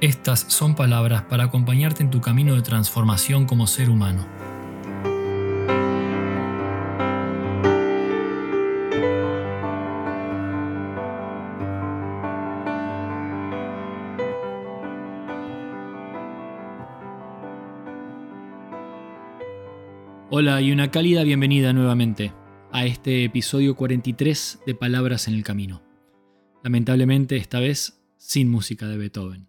estas 0.00 0.40
son 0.48 0.76
palabras 0.76 1.22
para 1.22 1.44
acompañarte 1.44 2.02
en 2.02 2.10
tu 2.10 2.20
camino 2.20 2.54
de 2.54 2.62
transformación 2.62 3.46
como 3.46 3.66
ser 3.66 3.90
humano. 3.90 4.26
Hola 20.30 20.60
y 20.60 20.70
una 20.70 20.92
cálida 20.92 21.24
bienvenida 21.24 21.72
nuevamente 21.72 22.32
a 22.70 22.86
este 22.86 23.24
episodio 23.24 23.74
43 23.74 24.60
de 24.64 24.74
Palabras 24.76 25.26
en 25.26 25.34
el 25.34 25.42
Camino. 25.42 25.82
Lamentablemente 26.62 27.36
esta 27.36 27.58
vez 27.58 28.00
sin 28.18 28.48
música 28.48 28.86
de 28.86 28.98
Beethoven. 28.98 29.47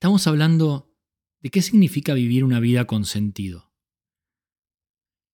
Estamos 0.00 0.26
hablando 0.26 0.96
de 1.42 1.50
qué 1.50 1.60
significa 1.60 2.14
vivir 2.14 2.42
una 2.42 2.58
vida 2.58 2.86
con 2.86 3.04
sentido. 3.04 3.74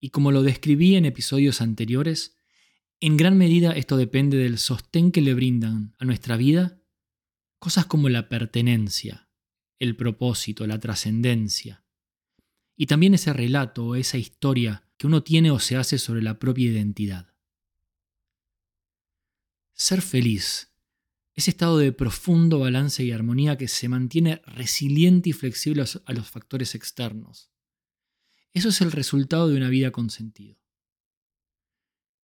Y 0.00 0.10
como 0.10 0.32
lo 0.32 0.42
describí 0.42 0.96
en 0.96 1.04
episodios 1.04 1.60
anteriores, 1.60 2.36
en 2.98 3.16
gran 3.16 3.38
medida 3.38 3.70
esto 3.76 3.96
depende 3.96 4.38
del 4.38 4.58
sostén 4.58 5.12
que 5.12 5.20
le 5.20 5.34
brindan 5.34 5.94
a 6.00 6.04
nuestra 6.04 6.36
vida 6.36 6.82
cosas 7.60 7.86
como 7.86 8.08
la 8.08 8.28
pertenencia, 8.28 9.30
el 9.78 9.94
propósito, 9.94 10.66
la 10.66 10.80
trascendencia, 10.80 11.84
y 12.74 12.86
también 12.86 13.14
ese 13.14 13.32
relato 13.32 13.86
o 13.86 13.94
esa 13.94 14.18
historia 14.18 14.90
que 14.96 15.06
uno 15.06 15.22
tiene 15.22 15.52
o 15.52 15.60
se 15.60 15.76
hace 15.76 15.96
sobre 15.96 16.22
la 16.22 16.40
propia 16.40 16.72
identidad. 16.72 17.32
Ser 19.74 20.02
feliz 20.02 20.75
ese 21.36 21.50
estado 21.50 21.76
de 21.76 21.92
profundo 21.92 22.58
balance 22.58 23.04
y 23.04 23.12
armonía 23.12 23.58
que 23.58 23.68
se 23.68 23.88
mantiene 23.88 24.40
resiliente 24.46 25.28
y 25.30 25.32
flexible 25.34 25.84
a 26.06 26.12
los 26.14 26.30
factores 26.30 26.74
externos. 26.74 27.50
Eso 28.54 28.70
es 28.70 28.80
el 28.80 28.90
resultado 28.90 29.48
de 29.48 29.56
una 29.58 29.68
vida 29.68 29.90
con 29.90 30.08
sentido. 30.08 30.58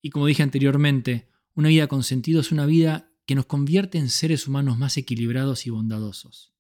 Y 0.01 0.09
como 0.09 0.27
dije 0.27 0.43
anteriormente, 0.43 1.29
una 1.55 1.69
vida 1.69 1.89
con 1.89 2.03
sentido 2.03 2.41
es 2.41 2.53
una 2.53 2.65
vida 2.65 3.13
que 3.27 3.35
nos 3.35 3.45
convierte 3.45 3.99
en 3.99 4.09
seres 4.09 4.49
humanos 4.49 4.79
más 4.79 4.97
equilibrados 4.97 5.67
y 5.67 5.71
bondadosos, 5.71 6.55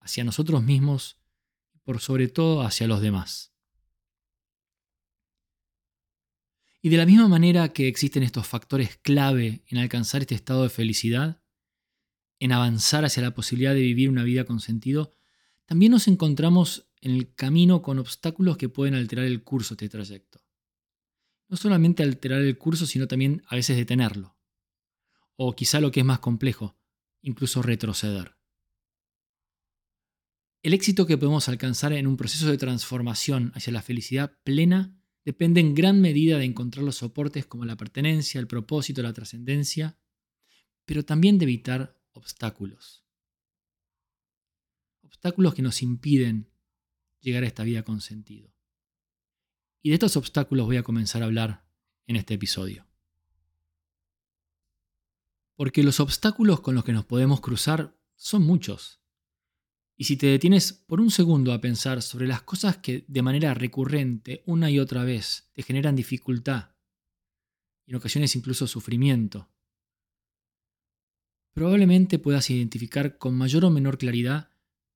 hacia 0.00 0.24
nosotros 0.24 0.62
mismos 0.64 1.20
y 1.74 1.78
por 1.80 2.00
sobre 2.00 2.28
todo 2.28 2.62
hacia 2.62 2.88
los 2.88 3.02
demás. 3.02 3.52
Y 6.80 6.88
de 6.88 6.96
la 6.96 7.04
misma 7.04 7.28
manera 7.28 7.74
que 7.74 7.86
existen 7.86 8.22
estos 8.22 8.46
factores 8.46 8.96
clave 8.96 9.62
en 9.68 9.76
alcanzar 9.76 10.22
este 10.22 10.34
estado 10.34 10.62
de 10.62 10.70
felicidad, 10.70 11.42
en 12.40 12.52
avanzar 12.52 13.04
hacia 13.04 13.22
la 13.22 13.34
posibilidad 13.34 13.74
de 13.74 13.80
vivir 13.82 14.08
una 14.08 14.24
vida 14.24 14.44
con 14.44 14.60
sentido, 14.60 15.14
también 15.66 15.92
nos 15.92 16.08
encontramos 16.08 16.90
en 17.00 17.12
el 17.12 17.34
camino 17.34 17.82
con 17.82 17.98
obstáculos 17.98 18.56
que 18.56 18.68
pueden 18.68 18.94
alterar 18.94 19.26
el 19.26 19.44
curso 19.44 19.76
de 19.76 19.86
este 19.86 19.96
trayecto. 19.96 20.40
No 21.48 21.56
solamente 21.56 22.02
alterar 22.02 22.40
el 22.40 22.58
curso, 22.58 22.86
sino 22.86 23.06
también 23.06 23.42
a 23.46 23.56
veces 23.56 23.76
detenerlo. 23.76 24.36
O 25.36 25.54
quizá 25.54 25.80
lo 25.80 25.90
que 25.90 26.00
es 26.00 26.06
más 26.06 26.18
complejo, 26.18 26.76
incluso 27.22 27.62
retroceder. 27.62 28.36
El 30.62 30.74
éxito 30.74 31.06
que 31.06 31.16
podemos 31.16 31.48
alcanzar 31.48 31.92
en 31.92 32.06
un 32.06 32.16
proceso 32.16 32.50
de 32.50 32.58
transformación 32.58 33.52
hacia 33.54 33.72
la 33.72 33.82
felicidad 33.82 34.38
plena 34.44 34.94
depende 35.24 35.60
en 35.60 35.74
gran 35.74 36.00
medida 36.00 36.38
de 36.38 36.44
encontrar 36.44 36.84
los 36.84 36.96
soportes 36.96 37.46
como 37.46 37.64
la 37.64 37.76
pertenencia, 37.76 38.40
el 38.40 38.46
propósito, 38.46 39.02
la 39.02 39.12
trascendencia, 39.12 39.98
pero 40.84 41.04
también 41.04 41.38
de 41.38 41.44
evitar 41.44 41.99
obstáculos. 42.12 43.04
Obstáculos 45.02 45.54
que 45.54 45.62
nos 45.62 45.82
impiden 45.82 46.50
llegar 47.20 47.44
a 47.44 47.46
esta 47.46 47.64
vida 47.64 47.82
con 47.82 48.00
sentido. 48.00 48.54
Y 49.82 49.90
de 49.90 49.94
estos 49.94 50.16
obstáculos 50.16 50.66
voy 50.66 50.76
a 50.76 50.82
comenzar 50.82 51.22
a 51.22 51.26
hablar 51.26 51.66
en 52.06 52.16
este 52.16 52.34
episodio. 52.34 52.86
Porque 55.54 55.82
los 55.82 56.00
obstáculos 56.00 56.60
con 56.60 56.74
los 56.74 56.84
que 56.84 56.92
nos 56.92 57.04
podemos 57.04 57.40
cruzar 57.40 57.98
son 58.16 58.42
muchos. 58.42 59.00
Y 59.96 60.04
si 60.04 60.16
te 60.16 60.26
detienes 60.26 60.72
por 60.72 61.00
un 61.00 61.10
segundo 61.10 61.52
a 61.52 61.60
pensar 61.60 62.00
sobre 62.00 62.26
las 62.26 62.42
cosas 62.42 62.78
que 62.78 63.04
de 63.06 63.22
manera 63.22 63.52
recurrente, 63.52 64.42
una 64.46 64.70
y 64.70 64.78
otra 64.78 65.04
vez, 65.04 65.50
te 65.52 65.62
generan 65.62 65.96
dificultad, 65.96 66.70
y 67.84 67.90
en 67.90 67.96
ocasiones 67.96 68.34
incluso 68.36 68.66
sufrimiento, 68.66 69.50
probablemente 71.60 72.18
puedas 72.18 72.48
identificar 72.48 73.18
con 73.18 73.36
mayor 73.36 73.66
o 73.66 73.70
menor 73.70 73.98
claridad 73.98 74.48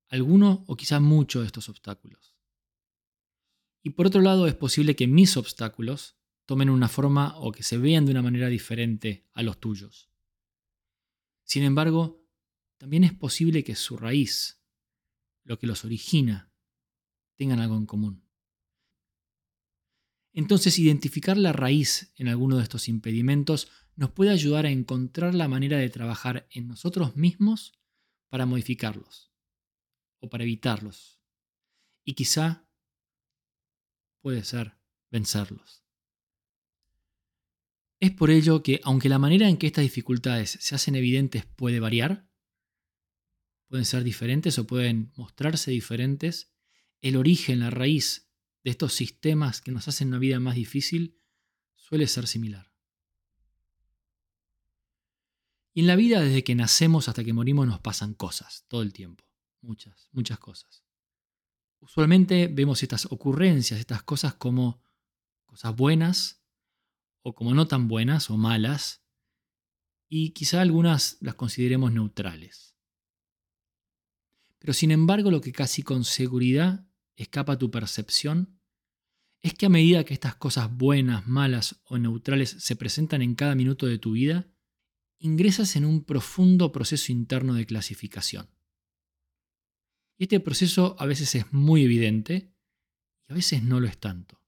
alguno 0.09 0.65
o 0.67 0.77
quizá 0.77 0.99
muchos 0.99 1.43
de 1.43 1.47
estos 1.49 1.69
obstáculos. 1.69 2.35
Y 3.83 3.91
por 3.91 4.07
otro 4.07 4.23
lado, 4.23 4.47
es 4.47 4.55
posible 4.55 4.97
que 4.97 5.07
mis 5.07 5.37
obstáculos 5.37 6.17
tomen 6.47 6.71
una 6.71 6.89
forma 6.89 7.37
o 7.37 7.53
que 7.53 7.63
se 7.63 7.77
vean 7.77 8.07
de 8.07 8.13
una 8.13 8.23
manera 8.23 8.49
diferente 8.49 9.29
a 9.35 9.43
los 9.43 9.61
tuyos. 9.61 10.09
Sin 11.43 11.65
embargo, 11.65 12.27
también 12.79 13.05
es 13.05 13.13
posible 13.13 13.63
que 13.63 13.75
su 13.75 13.99
raíz, 13.99 14.65
lo 15.43 15.59
que 15.59 15.67
los 15.67 15.85
origina, 15.85 16.51
tengan 17.37 17.61
algo 17.61 17.77
en 17.77 17.85
común. 17.85 18.25
Entonces, 20.33 20.79
identificar 20.79 21.37
la 21.37 21.53
raíz 21.53 22.15
en 22.17 22.29
alguno 22.29 22.57
de 22.57 22.63
estos 22.63 22.89
impedimentos 22.89 23.69
nos 23.97 24.11
puede 24.11 24.31
ayudar 24.31 24.67
a 24.67 24.71
encontrar 24.71 25.35
la 25.35 25.49
manera 25.49 25.79
de 25.79 25.91
trabajar 25.91 26.47
en 26.51 26.67
nosotros 26.67 27.17
mismos 27.17 27.73
para 28.29 28.47
modificarlos 28.47 29.33
o 30.19 30.29
para 30.29 30.45
evitarlos. 30.45 31.21
Y 32.05 32.15
quizá 32.15 32.69
puede 34.21 34.45
ser 34.45 34.77
vencerlos. 35.11 35.85
Es 38.01 38.11
por 38.11 38.31
ello 38.31 38.63
que, 38.63 38.81
aunque 38.83 39.09
la 39.09 39.19
manera 39.19 39.49
en 39.49 39.57
que 39.57 39.67
estas 39.67 39.85
dificultades 39.85 40.59
se 40.61 40.75
hacen 40.75 40.97
evidentes 40.97 41.47
puede 41.47 41.81
variar, 41.81 42.29
pueden 43.69 43.85
ser 43.85 44.05
diferentes 44.05 44.59
o 44.59 44.67
pueden 44.67 45.13
mostrarse 45.17 45.71
diferentes, 45.71 46.53
el 47.01 47.17
origen, 47.17 47.61
la 47.61 47.71
raíz 47.71 48.31
de 48.63 48.71
estos 48.71 48.95
sistemas 48.95 49.61
que 49.61 49.73
nos 49.73 49.89
hacen 49.89 50.09
una 50.09 50.19
vida 50.19 50.41
más 50.41 50.57
difícil 50.57 51.21
suele 51.77 52.07
ser 52.07 52.27
similar. 52.27 52.74
Y 55.75 55.81
en 55.81 55.89
la 55.89 55.97
vida, 55.97 56.21
desde 56.21 56.45
que 56.45 56.55
nacemos 56.55 57.09
hasta 57.09 57.25
que 57.25 57.33
morimos, 57.33 57.67
nos 57.67 57.81
pasan 57.81 58.15
cosas, 58.15 58.65
todo 58.69 58.83
el 58.83 58.93
tiempo. 58.93 59.25
Muchas, 59.61 60.09
muchas 60.13 60.39
cosas. 60.39 60.85
Usualmente 61.81 62.49
vemos 62.49 62.83
estas 62.83 63.07
ocurrencias, 63.07 63.81
estas 63.81 64.03
cosas 64.05 64.35
como 64.35 64.81
cosas 65.45 65.75
buenas 65.75 66.43
o 67.23 67.35
como 67.35 67.55
no 67.55 67.67
tan 67.67 67.89
buenas 67.89 68.31
o 68.31 68.37
malas, 68.37 69.03
y 70.09 70.31
quizá 70.31 70.61
algunas 70.61 71.17
las 71.21 71.35
consideremos 71.35 71.93
neutrales. 71.93 72.77
Pero 74.61 74.73
sin 74.73 74.93
embargo, 74.93 75.31
lo 75.31 75.41
que 75.41 75.53
casi 75.53 75.83
con 75.83 76.05
seguridad 76.05 76.87
escapa 77.17 77.55
a 77.55 77.59
tu 77.59 77.71
percepción 77.71 78.61
es 79.43 79.55
que 79.55 79.67
a 79.67 79.71
medida 79.71 80.05
que 80.05 80.15
estas 80.15 80.37
cosas 80.37 80.75
buenas, 80.75 81.27
malas 81.27 81.81
o 81.85 81.99
neutrales 81.99 82.51
se 82.61 82.77
presentan 82.77 83.23
en 83.23 83.35
cada 83.35 83.55
minuto 83.55 83.87
de 83.87 83.99
tu 83.99 84.13
vida, 84.13 84.49
ingresas 85.25 85.75
en 85.75 85.87
un 85.87 86.05
profundo 86.05 86.71
proceso 86.71 87.11
interno 87.11 87.55
de 87.55 87.65
clasificación. 87.65 88.51
Y 90.19 90.25
este 90.25 90.39
proceso 90.39 90.97
a 90.99 91.07
veces 91.07 91.35
es 91.35 91.51
muy 91.51 91.83
evidente 91.83 92.55
y 93.27 93.33
a 93.33 93.35
veces 93.35 93.63
no 93.63 93.81
lo 93.81 93.89
es 93.89 93.97
tanto. 93.97 94.43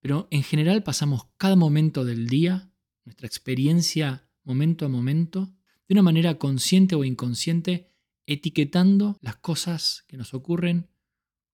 Pero 0.00 0.28
en 0.30 0.42
general 0.42 0.82
pasamos 0.82 1.28
cada 1.38 1.56
momento 1.56 2.04
del 2.04 2.28
día, 2.28 2.70
nuestra 3.06 3.26
experiencia 3.26 4.28
momento 4.42 4.84
a 4.84 4.90
momento, 4.90 5.56
de 5.88 5.94
una 5.94 6.02
manera 6.02 6.36
consciente 6.36 6.94
o 6.94 7.02
inconsciente, 7.02 7.90
etiquetando 8.26 9.16
las 9.22 9.36
cosas 9.36 10.04
que 10.06 10.18
nos 10.18 10.34
ocurren 10.34 10.90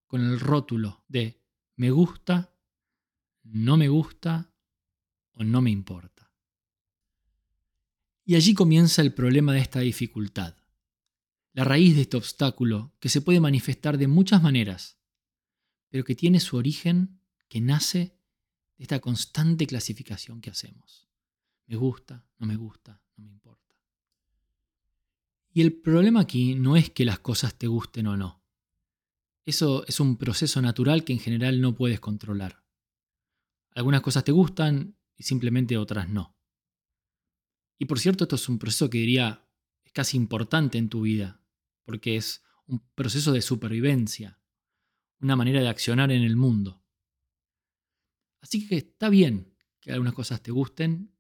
con 0.09 0.23
el 0.23 0.41
rótulo 0.41 1.05
de 1.07 1.41
me 1.77 1.93
gusta, 1.93 2.53
no 3.45 3.77
me 3.77 3.87
gusta 3.87 4.53
o 5.35 5.45
no 5.45 5.63
me 5.63 5.71
importa. 5.71 6.20
Y 8.31 8.37
allí 8.37 8.55
comienza 8.55 9.03
el 9.03 9.13
problema 9.13 9.53
de 9.53 9.59
esta 9.59 9.81
dificultad. 9.81 10.55
La 11.53 11.65
raíz 11.65 11.97
de 11.97 12.03
este 12.03 12.17
obstáculo, 12.17 12.95
que 13.01 13.09
se 13.09 13.23
puede 13.23 13.41
manifestar 13.41 13.99
de 13.99 14.07
muchas 14.07 14.41
maneras, 14.41 15.01
pero 15.89 16.05
que 16.05 16.15
tiene 16.15 16.39
su 16.39 16.57
origen, 16.57 17.21
que 17.49 17.61
nace 17.61 18.17
de 18.79 18.85
esta 18.85 19.01
constante 19.01 19.67
clasificación 19.67 20.41
que 20.41 20.51
hacemos. 20.51 21.09
Me 21.67 21.75
gusta, 21.75 22.25
no 22.39 22.47
me 22.47 22.55
gusta, 22.55 23.03
no 23.17 23.25
me 23.25 23.31
importa. 23.31 23.75
Y 25.53 25.63
el 25.63 25.73
problema 25.73 26.21
aquí 26.21 26.55
no 26.55 26.77
es 26.77 26.89
que 26.89 27.05
las 27.05 27.19
cosas 27.19 27.59
te 27.59 27.67
gusten 27.67 28.07
o 28.07 28.17
no. 28.17 28.45
Eso 29.45 29.85
es 29.89 29.99
un 29.99 30.19
proceso 30.19 30.63
natural 30.63 31.03
que 31.03 31.13
en 31.13 31.19
general 31.19 31.61
no 31.61 31.75
puedes 31.75 31.99
controlar. 31.99 32.63
Algunas 33.75 34.03
cosas 34.03 34.23
te 34.23 34.31
gustan 34.31 34.97
y 35.17 35.25
simplemente 35.25 35.77
otras 35.77 36.09
no. 36.09 36.40
Y 37.81 37.87
por 37.87 37.99
cierto, 37.99 38.25
esto 38.25 38.37
es 38.37 38.49
un 38.51 38.59
proceso 38.59 38.91
que 38.91 38.99
diría 38.99 39.49
es 39.83 39.93
casi 39.93 40.19
importante 40.19 40.77
en 40.77 40.91
tu 40.91 41.01
vida, 41.01 41.43
porque 41.87 42.17
es 42.17 42.45
un 42.67 42.87
proceso 42.95 43.33
de 43.33 43.41
supervivencia, 43.41 44.39
una 45.19 45.35
manera 45.35 45.63
de 45.63 45.69
accionar 45.69 46.13
en 46.13 46.23
el 46.23 46.37
mundo. 46.37 46.85
Así 48.43 48.69
que 48.69 48.77
está 48.77 49.09
bien 49.09 49.57
que 49.81 49.93
algunas 49.93 50.13
cosas 50.13 50.43
te 50.43 50.51
gusten, 50.51 51.17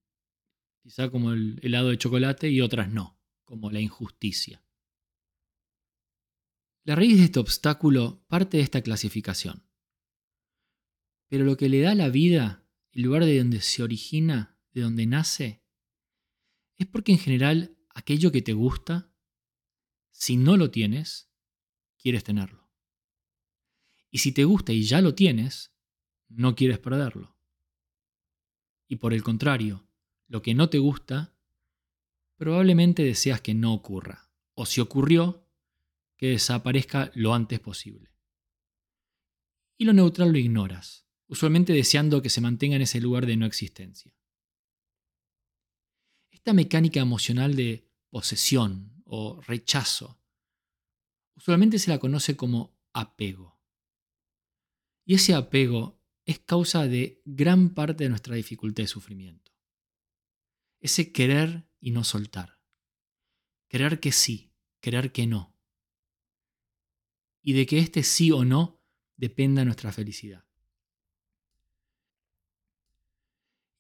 quizá 0.83 1.11
como 1.11 1.33
el 1.33 1.59
helado 1.63 1.89
de 1.89 1.97
chocolate, 1.97 2.51
y 2.51 2.61
otras 2.61 2.91
no, 2.91 3.19
como 3.45 3.71
la 3.71 3.81
injusticia. 3.81 4.63
La 6.85 6.95
raíz 6.95 7.17
de 7.17 7.25
este 7.25 7.39
obstáculo 7.39 8.23
parte 8.29 8.59
de 8.59 8.65
esta 8.65 8.83
clasificación. 8.83 9.65
Pero 11.27 11.47
lo 11.47 11.57
que 11.57 11.71
le 11.71 11.81
da 11.81 11.95
la 11.95 12.11
vida, 12.11 12.67
el 12.93 13.03
lugar 13.03 13.25
de 13.25 13.39
donde 13.39 13.63
se 13.63 13.83
origina, 13.83 14.59
de 14.73 14.83
donde 14.83 15.07
nace, 15.07 15.60
es 16.81 16.87
porque 16.87 17.13
en 17.13 17.19
general 17.19 17.77
aquello 17.91 18.33
que 18.33 18.41
te 18.41 18.55
gusta, 18.55 19.13
si 20.13 20.39
no 20.39 20.57
lo 20.57 20.71
tienes, 20.71 21.31
quieres 21.99 22.25
tenerlo. 22.25 22.71
Y 24.11 24.19
si 24.19 24.33
te 24.33 24.45
gusta 24.45 24.73
y 24.73 24.85
ya 24.85 25.03
lo 25.03 25.15
tienes, 25.15 25.75
no 26.29 26.57
quieres 26.57 26.79
perderlo. 26.79 27.37
Y 28.89 28.97
por 28.97 29.13
el 29.13 29.23
contrario, 29.23 29.87
lo 30.27 30.41
que 30.41 30.55
no 30.55 30.71
te 30.71 30.79
gusta, 30.79 31.37
probablemente 32.37 33.05
deseas 33.05 33.43
que 33.43 33.53
no 33.53 33.75
ocurra. 33.75 34.31
O 34.55 34.65
si 34.65 34.81
ocurrió, 34.81 35.47
que 36.17 36.29
desaparezca 36.29 37.11
lo 37.15 37.35
antes 37.35 37.61
posible. 37.61 38.11
Y 39.77 39.85
lo 39.85 39.93
neutral 39.93 40.33
lo 40.33 40.39
ignoras, 40.39 41.07
usualmente 41.27 41.75
deseando 41.75 42.23
que 42.23 42.31
se 42.31 42.41
mantenga 42.41 42.77
en 42.77 42.83
ese 42.83 43.03
lugar 43.03 43.27
de 43.27 43.37
no 43.37 43.45
existencia. 43.45 44.15
Esta 46.41 46.55
mecánica 46.55 47.01
emocional 47.01 47.55
de 47.55 47.87
posesión 48.09 49.03
o 49.05 49.43
rechazo 49.43 50.19
usualmente 51.37 51.79
se 51.79 51.91
la 51.91 51.99
conoce 51.99 52.35
como 52.35 52.81
apego. 52.95 53.61
Y 55.05 55.17
ese 55.17 55.35
apego 55.35 56.03
es 56.25 56.39
causa 56.39 56.87
de 56.87 57.21
gran 57.27 57.75
parte 57.75 58.05
de 58.05 58.09
nuestra 58.09 58.37
dificultad 58.37 58.85
de 58.85 58.89
sufrimiento. 58.89 59.53
Ese 60.81 61.13
querer 61.13 61.69
y 61.79 61.91
no 61.91 62.05
soltar. 62.05 62.59
Querer 63.69 64.01
que 64.01 64.11
sí, 64.11 64.55
querer 64.81 65.13
que 65.13 65.27
no. 65.27 65.55
Y 67.43 67.53
de 67.53 67.67
que 67.67 67.81
este 67.81 68.03
sí 68.03 68.31
o 68.31 68.47
no 68.47 68.83
dependa 69.17 69.63
nuestra 69.67 69.93
felicidad. 69.93 70.50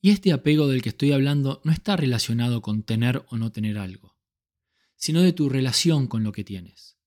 Y 0.00 0.11
este 0.11 0.32
apego 0.32 0.67
del 0.67 0.82
que 0.82 0.88
estoy 0.91 1.12
hablando 1.12 1.61
no 1.64 1.73
está 1.73 1.97
relacionado 1.97 2.62
con 2.62 2.82
tener 2.82 3.25
o 3.29 3.37
no 3.37 3.52
tener 3.52 3.79
algo, 3.79 4.17
sino 4.97 5.20
de 5.20 5.32
tu 5.32 5.49
relación 5.49 6.06
con 6.06 6.25
lo 6.25 6.32
que 6.32 6.44
tienes. 6.44 6.99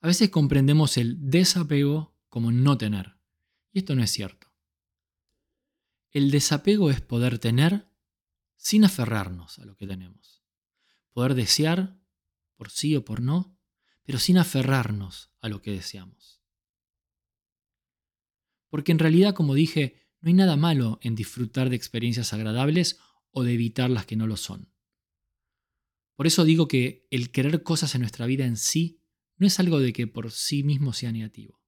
A 0.00 0.06
veces 0.06 0.30
comprendemos 0.30 0.96
el 0.96 1.30
desapego 1.30 2.16
como 2.28 2.50
no 2.50 2.78
tener, 2.78 3.18
y 3.72 3.80
esto 3.80 3.94
no 3.94 4.02
es 4.02 4.10
cierto. 4.10 4.48
El 6.10 6.30
desapego 6.30 6.90
es 6.90 7.00
poder 7.00 7.38
tener 7.38 7.86
sin 8.56 8.84
aferrarnos 8.84 9.58
a 9.58 9.64
lo 9.64 9.76
que 9.76 9.86
tenemos. 9.86 10.42
Poder 11.12 11.34
desear, 11.34 11.98
por 12.56 12.70
sí 12.70 12.96
o 12.96 13.04
por 13.04 13.20
no, 13.20 13.58
pero 14.04 14.18
sin 14.18 14.38
aferrarnos 14.38 15.30
a 15.40 15.48
lo 15.48 15.62
que 15.62 15.70
deseamos. 15.70 16.42
Porque 18.68 18.92
en 18.92 18.98
realidad, 18.98 19.34
como 19.34 19.54
dije, 19.54 20.01
no 20.22 20.28
hay 20.28 20.34
nada 20.34 20.56
malo 20.56 21.00
en 21.02 21.16
disfrutar 21.16 21.68
de 21.68 21.76
experiencias 21.76 22.32
agradables 22.32 23.00
o 23.32 23.42
de 23.42 23.54
evitar 23.54 23.90
las 23.90 24.06
que 24.06 24.16
no 24.16 24.28
lo 24.28 24.36
son. 24.36 24.72
Por 26.14 26.28
eso 26.28 26.44
digo 26.44 26.68
que 26.68 27.08
el 27.10 27.32
querer 27.32 27.64
cosas 27.64 27.94
en 27.96 28.02
nuestra 28.02 28.26
vida 28.26 28.46
en 28.46 28.56
sí 28.56 29.00
no 29.36 29.48
es 29.48 29.58
algo 29.58 29.80
de 29.80 29.92
que 29.92 30.06
por 30.06 30.30
sí 30.30 30.62
mismo 30.62 30.92
sea 30.92 31.10
negativo. 31.10 31.60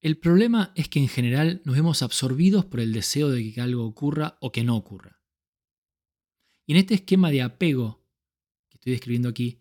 El 0.00 0.16
problema 0.16 0.72
es 0.76 0.88
que 0.88 1.00
en 1.00 1.08
general 1.08 1.60
nos 1.64 1.74
vemos 1.74 2.02
absorbidos 2.02 2.64
por 2.64 2.78
el 2.78 2.92
deseo 2.92 3.30
de 3.30 3.52
que 3.52 3.60
algo 3.60 3.84
ocurra 3.84 4.38
o 4.40 4.52
que 4.52 4.62
no 4.62 4.76
ocurra. 4.76 5.20
Y 6.66 6.72
en 6.72 6.78
este 6.78 6.94
esquema 6.94 7.32
de 7.32 7.42
apego 7.42 8.06
que 8.68 8.76
estoy 8.76 8.92
describiendo 8.92 9.28
aquí, 9.28 9.60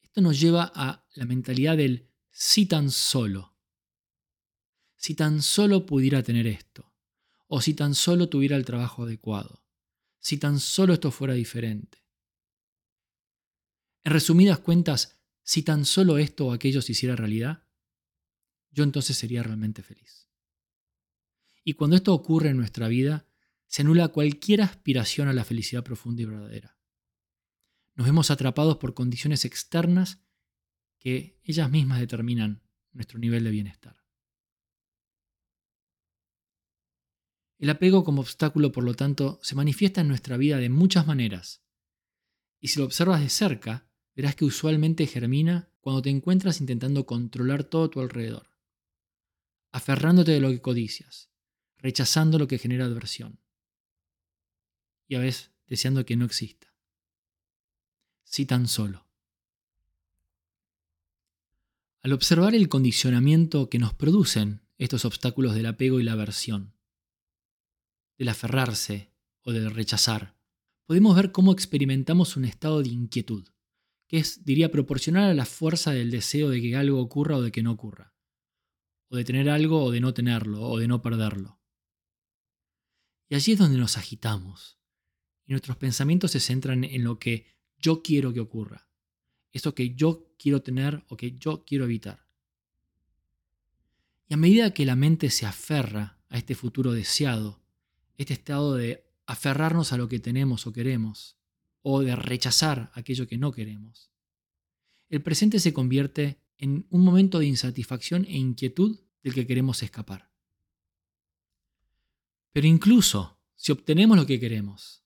esto 0.00 0.22
nos 0.22 0.40
lleva 0.40 0.72
a 0.74 1.06
la 1.14 1.26
mentalidad 1.26 1.76
del 1.76 2.08
si 2.30 2.64
tan 2.64 2.90
solo. 2.90 3.54
Si 4.96 5.14
tan 5.14 5.42
solo 5.42 5.84
pudiera 5.84 6.22
tener 6.22 6.46
esto 6.46 6.89
o 7.52 7.60
si 7.60 7.74
tan 7.74 7.96
solo 7.96 8.28
tuviera 8.28 8.56
el 8.56 8.64
trabajo 8.64 9.02
adecuado, 9.02 9.64
si 10.20 10.38
tan 10.38 10.60
solo 10.60 10.94
esto 10.94 11.10
fuera 11.10 11.34
diferente. 11.34 11.98
En 14.04 14.12
resumidas 14.12 14.60
cuentas, 14.60 15.20
si 15.42 15.64
tan 15.64 15.84
solo 15.84 16.18
esto 16.18 16.46
o 16.46 16.52
aquello 16.52 16.80
se 16.80 16.92
hiciera 16.92 17.16
realidad, 17.16 17.64
yo 18.70 18.84
entonces 18.84 19.16
sería 19.16 19.42
realmente 19.42 19.82
feliz. 19.82 20.28
Y 21.64 21.72
cuando 21.74 21.96
esto 21.96 22.14
ocurre 22.14 22.50
en 22.50 22.56
nuestra 22.56 22.86
vida, 22.86 23.26
se 23.66 23.82
anula 23.82 24.08
cualquier 24.08 24.62
aspiración 24.62 25.26
a 25.26 25.32
la 25.32 25.44
felicidad 25.44 25.82
profunda 25.82 26.22
y 26.22 26.26
verdadera. 26.26 26.78
Nos 27.96 28.06
vemos 28.06 28.30
atrapados 28.30 28.76
por 28.76 28.94
condiciones 28.94 29.44
externas 29.44 30.22
que 30.98 31.40
ellas 31.42 31.68
mismas 31.68 31.98
determinan 31.98 32.62
nuestro 32.92 33.18
nivel 33.18 33.42
de 33.42 33.50
bienestar. 33.50 33.99
El 37.60 37.68
apego 37.68 38.04
como 38.04 38.22
obstáculo, 38.22 38.72
por 38.72 38.84
lo 38.84 38.94
tanto, 38.94 39.38
se 39.42 39.54
manifiesta 39.54 40.00
en 40.00 40.08
nuestra 40.08 40.38
vida 40.38 40.56
de 40.56 40.70
muchas 40.70 41.06
maneras. 41.06 41.62
Y 42.58 42.68
si 42.68 42.78
lo 42.78 42.86
observas 42.86 43.20
de 43.20 43.28
cerca, 43.28 43.86
verás 44.16 44.34
que 44.34 44.46
usualmente 44.46 45.06
germina 45.06 45.70
cuando 45.80 46.00
te 46.00 46.08
encuentras 46.08 46.62
intentando 46.62 47.04
controlar 47.04 47.64
todo 47.64 47.90
tu 47.90 48.00
alrededor, 48.00 48.50
aferrándote 49.72 50.32
de 50.32 50.40
lo 50.40 50.48
que 50.48 50.62
codicias, 50.62 51.30
rechazando 51.76 52.38
lo 52.38 52.48
que 52.48 52.58
genera 52.58 52.86
adversión 52.86 53.40
y 55.06 55.16
a 55.16 55.20
veces 55.20 55.50
deseando 55.66 56.06
que 56.06 56.16
no 56.16 56.24
exista. 56.24 56.74
Si 58.24 58.46
tan 58.46 58.68
solo. 58.68 59.06
Al 62.00 62.14
observar 62.14 62.54
el 62.54 62.70
condicionamiento 62.70 63.68
que 63.68 63.78
nos 63.78 63.92
producen 63.92 64.62
estos 64.78 65.04
obstáculos 65.04 65.54
del 65.54 65.66
apego 65.66 66.00
y 66.00 66.04
la 66.04 66.12
aversión, 66.12 66.79
del 68.20 68.28
aferrarse 68.28 69.14
o 69.44 69.50
del 69.50 69.70
rechazar, 69.70 70.36
podemos 70.84 71.16
ver 71.16 71.32
cómo 71.32 71.52
experimentamos 71.52 72.36
un 72.36 72.44
estado 72.44 72.82
de 72.82 72.90
inquietud, 72.90 73.48
que 74.08 74.18
es, 74.18 74.44
diría, 74.44 74.70
proporcional 74.70 75.30
a 75.30 75.32
la 75.32 75.46
fuerza 75.46 75.92
del 75.92 76.10
deseo 76.10 76.50
de 76.50 76.60
que 76.60 76.76
algo 76.76 77.00
ocurra 77.00 77.38
o 77.38 77.40
de 77.40 77.50
que 77.50 77.62
no 77.62 77.72
ocurra, 77.72 78.14
o 79.08 79.16
de 79.16 79.24
tener 79.24 79.48
algo 79.48 79.82
o 79.82 79.90
de 79.90 80.00
no 80.00 80.12
tenerlo, 80.12 80.60
o 80.60 80.78
de 80.78 80.86
no 80.86 81.00
perderlo. 81.00 81.62
Y 83.30 83.36
allí 83.36 83.52
es 83.52 83.58
donde 83.58 83.78
nos 83.78 83.96
agitamos, 83.96 84.78
y 85.46 85.52
nuestros 85.52 85.78
pensamientos 85.78 86.32
se 86.32 86.40
centran 86.40 86.84
en 86.84 87.04
lo 87.04 87.18
que 87.18 87.46
yo 87.78 88.02
quiero 88.02 88.34
que 88.34 88.40
ocurra, 88.40 88.90
eso 89.50 89.74
que 89.74 89.94
yo 89.94 90.34
quiero 90.38 90.60
tener 90.60 91.06
o 91.08 91.16
que 91.16 91.38
yo 91.38 91.64
quiero 91.64 91.86
evitar. 91.86 92.26
Y 94.28 94.34
a 94.34 94.36
medida 94.36 94.74
que 94.74 94.84
la 94.84 94.94
mente 94.94 95.30
se 95.30 95.46
aferra 95.46 96.20
a 96.28 96.36
este 96.36 96.54
futuro 96.54 96.92
deseado, 96.92 97.60
este 98.20 98.34
estado 98.34 98.74
de 98.74 99.06
aferrarnos 99.24 99.94
a 99.94 99.96
lo 99.96 100.08
que 100.08 100.20
tenemos 100.20 100.66
o 100.66 100.72
queremos, 100.72 101.38
o 101.80 102.00
de 102.02 102.14
rechazar 102.14 102.90
aquello 102.94 103.26
que 103.26 103.38
no 103.38 103.50
queremos. 103.50 104.12
El 105.08 105.22
presente 105.22 105.58
se 105.58 105.72
convierte 105.72 106.38
en 106.58 106.86
un 106.90 107.02
momento 107.02 107.38
de 107.38 107.46
insatisfacción 107.46 108.26
e 108.26 108.36
inquietud 108.36 109.00
del 109.22 109.32
que 109.32 109.46
queremos 109.46 109.82
escapar. 109.82 110.30
Pero 112.52 112.66
incluso 112.66 113.38
si 113.56 113.72
obtenemos 113.72 114.18
lo 114.18 114.26
que 114.26 114.38
queremos 114.38 115.02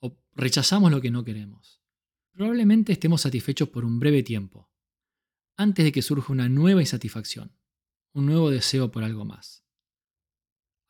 o 0.00 0.18
rechazamos 0.34 0.90
lo 0.90 1.00
que 1.00 1.12
no 1.12 1.22
queremos, 1.22 1.80
probablemente 2.32 2.92
estemos 2.92 3.20
satisfechos 3.20 3.68
por 3.68 3.84
un 3.84 4.00
breve 4.00 4.24
tiempo, 4.24 4.68
antes 5.56 5.84
de 5.84 5.92
que 5.92 6.02
surja 6.02 6.32
una 6.32 6.48
nueva 6.48 6.80
insatisfacción, 6.80 7.52
un 8.12 8.26
nuevo 8.26 8.50
deseo 8.50 8.90
por 8.90 9.04
algo 9.04 9.24
más. 9.24 9.64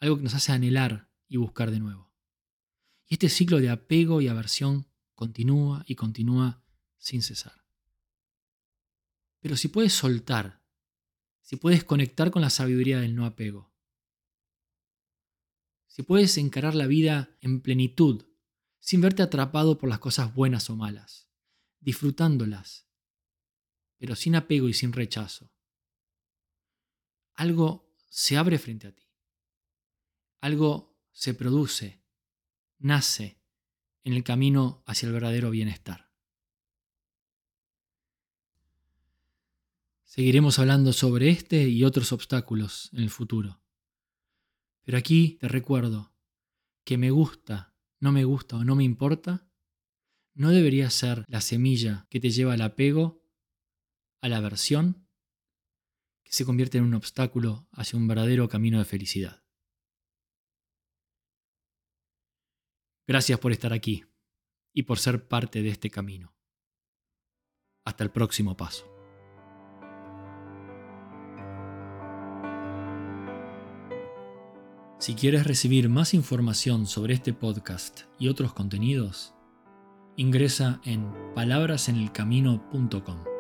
Algo 0.01 0.17
que 0.17 0.23
nos 0.23 0.35
hace 0.35 0.53
anhelar 0.53 1.06
y 1.29 1.37
buscar 1.37 1.71
de 1.71 1.81
nuevo. 1.81 2.13
Y 3.07 3.15
este 3.15 3.29
ciclo 3.29 3.61
de 3.61 3.71
apego 3.71 4.21
y 4.21 4.29
aversión 4.29 4.87
continúa 5.15 5.85
y 5.87 5.95
continúa 5.95 6.65
sin 6.99 7.23
cesar. 7.23 7.65
Pero 9.41 9.57
si 9.57 9.69
puedes 9.69 9.93
soltar, 9.93 10.63
si 11.41 11.57
puedes 11.57 11.85
conectar 11.85 12.31
con 12.31 12.43
la 12.43 12.51
sabiduría 12.51 13.01
del 13.01 13.15
no 13.15 13.25
apego, 13.25 13.73
si 15.87 16.03
puedes 16.03 16.37
encarar 16.37 16.75
la 16.75 16.87
vida 16.87 17.37
en 17.41 17.63
plenitud, 17.63 18.27
sin 18.81 19.01
verte 19.01 19.23
atrapado 19.23 19.79
por 19.79 19.89
las 19.89 19.99
cosas 19.99 20.35
buenas 20.35 20.69
o 20.69 20.77
malas, 20.77 21.29
disfrutándolas, 21.81 22.87
pero 23.97 24.15
sin 24.15 24.37
apego 24.37 24.69
y 24.69 24.75
sin 24.75 24.93
rechazo. 24.93 25.53
Algo 27.35 27.95
se 28.09 28.37
abre 28.37 28.59
frente 28.59 28.89
a 28.89 28.95
ti. 28.95 29.09
Algo 30.41 30.96
se 31.17 31.33
produce, 31.33 32.03
nace 32.79 33.41
en 34.05 34.13
el 34.13 34.23
camino 34.23 34.83
hacia 34.85 35.07
el 35.07 35.15
verdadero 35.15 35.51
bienestar. 35.51 36.13
Seguiremos 40.05 40.59
hablando 40.59 40.93
sobre 40.93 41.31
este 41.31 41.71
y 41.71 41.85
otros 41.85 42.13
obstáculos 42.13 42.91
en 42.93 43.03
el 43.03 43.09
futuro. 43.09 43.63
Pero 44.83 44.99
aquí 44.99 45.39
te 45.41 45.49
recuerdo 45.49 46.13
que 46.85 46.99
me 46.99 47.11
gusta, 47.11 47.75
no 47.99 48.13
me 48.13 48.25
gusta 48.25 48.57
o 48.57 48.65
no 48.65 48.77
me 48.77 48.85
importa, 48.85 49.49
no 50.35 50.51
debería 50.51 50.91
ser 50.91 51.25
la 51.29 51.41
semilla 51.41 52.07
que 52.11 52.21
te 52.21 52.29
lleva 52.29 52.53
al 52.53 52.61
apego, 52.61 53.25
a 54.21 54.29
la 54.29 54.37
aversión, 54.37 55.09
que 56.25 56.35
se 56.35 56.45
convierte 56.45 56.77
en 56.77 56.85
un 56.85 56.93
obstáculo 56.93 57.67
hacia 57.73 57.99
un 57.99 58.07
verdadero 58.07 58.51
camino 58.51 58.79
de 58.79 58.85
felicidad. 58.85 59.46
Gracias 63.07 63.39
por 63.39 63.53
estar 63.53 63.73
aquí 63.73 64.05
y 64.75 64.83
por 64.83 64.99
ser 64.99 65.29
parte 65.29 65.63
de 65.63 65.69
este 65.69 65.91
camino. 65.91 66.35
Hasta 67.85 68.05
el 68.05 68.11
próximo 68.11 68.57
paso. 68.57 68.93
Si 74.99 75.15
quieres 75.15 75.47
recibir 75.47 75.89
más 75.89 76.15
información 76.15 76.87
sobre 76.87 77.15
este 77.15 77.33
podcast 77.33 78.03
y 78.19 78.29
otros 78.29 78.53
contenidos, 78.53 79.35
ingresa 80.17 80.81
en 80.85 81.13
palabrasenelcamino.com. 81.35 83.36